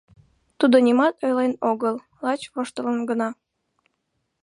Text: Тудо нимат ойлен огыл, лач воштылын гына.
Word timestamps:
Тудо 0.59 0.75
нимат 0.85 1.15
ойлен 1.25 1.53
огыл, 1.71 1.95
лач 2.23 2.41
воштылын 2.53 2.99
гына. 3.09 3.29